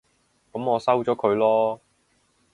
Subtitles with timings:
[0.51, 1.79] 噉我收咗佢囉